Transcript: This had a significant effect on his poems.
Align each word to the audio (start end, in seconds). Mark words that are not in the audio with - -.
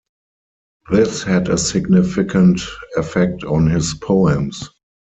This 0.89 1.21
had 1.21 1.47
a 1.47 1.59
significant 1.59 2.59
effect 2.97 3.43
on 3.43 3.69
his 3.69 3.93
poems. 3.93 4.67